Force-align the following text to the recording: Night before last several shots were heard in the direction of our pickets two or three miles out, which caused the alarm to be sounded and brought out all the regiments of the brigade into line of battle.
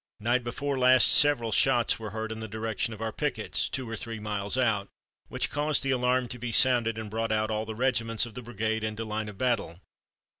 Night 0.19 0.43
before 0.43 0.79
last 0.79 1.13
several 1.13 1.51
shots 1.51 1.99
were 1.99 2.09
heard 2.09 2.31
in 2.31 2.39
the 2.39 2.47
direction 2.47 2.91
of 2.91 3.01
our 3.03 3.11
pickets 3.13 3.69
two 3.69 3.87
or 3.87 3.95
three 3.95 4.19
miles 4.19 4.57
out, 4.57 4.89
which 5.27 5.51
caused 5.51 5.83
the 5.83 5.91
alarm 5.91 6.27
to 6.29 6.39
be 6.39 6.51
sounded 6.51 6.97
and 6.97 7.11
brought 7.11 7.31
out 7.31 7.51
all 7.51 7.67
the 7.67 7.75
regiments 7.75 8.25
of 8.25 8.33
the 8.33 8.41
brigade 8.41 8.83
into 8.83 9.05
line 9.05 9.29
of 9.29 9.37
battle. 9.37 9.79